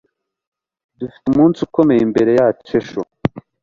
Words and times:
Dufite 0.99 1.25
umunsi 1.29 1.59
ukomeye 1.67 2.01
imbere 2.07 2.31
yacu 2.39 2.71
ejo 2.79 3.01